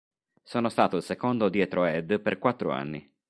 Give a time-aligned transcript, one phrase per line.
[0.41, 3.07] Sono stato il secondo dietro a Ed per quattro anni.